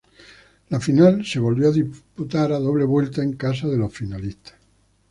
[0.69, 4.55] La final se volvió a disputar a doble vuelta en casa de los finalistas.